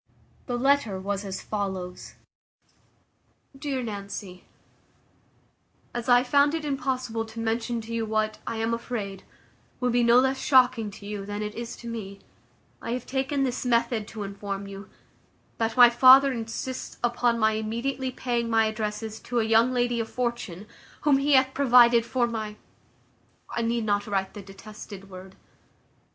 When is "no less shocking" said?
10.01-10.89